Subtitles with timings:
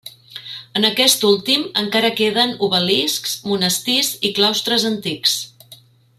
[0.79, 5.37] En aquest últim encara queden obeliscs, monestirs i claustres antics.